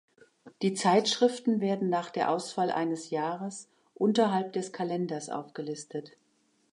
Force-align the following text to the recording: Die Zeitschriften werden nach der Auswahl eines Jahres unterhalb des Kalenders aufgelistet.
Die 0.63 0.73
Zeitschriften 0.73 1.59
werden 1.61 1.87
nach 1.87 2.09
der 2.09 2.31
Auswahl 2.31 2.71
eines 2.71 3.11
Jahres 3.11 3.69
unterhalb 3.93 4.51
des 4.53 4.73
Kalenders 4.73 5.29
aufgelistet. 5.29 6.17